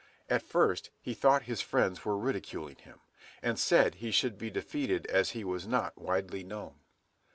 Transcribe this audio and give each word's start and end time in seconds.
At 0.31 0.41
first 0.41 0.89
he 0.99 1.13
thought 1.13 1.43
his 1.43 1.61
friends 1.61 2.03
were 2.03 2.17
ridiculing 2.17 2.77
him, 2.77 3.01
and 3.43 3.59
said 3.59 3.93
he 3.93 4.09
should 4.09 4.39
be 4.39 4.49
defeated 4.49 5.05
as 5.05 5.29
he 5.37 5.43
was 5.43 5.67
not 5.67 5.95
widely 5.95 6.43
known. 6.43 6.79